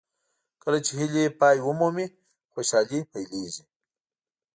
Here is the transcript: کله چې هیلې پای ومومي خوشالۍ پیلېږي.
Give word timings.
کله 0.63 0.79
چې 0.85 0.91
هیلې 0.99 1.25
پای 1.39 1.57
ومومي 1.61 2.07
خوشالۍ 2.51 2.99
پیلېږي. 3.11 3.63